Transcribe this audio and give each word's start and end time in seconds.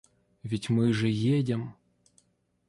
—Ведь 0.43 0.67
мы 0.71 0.93
же 0.93 1.09
едем. 1.09 1.75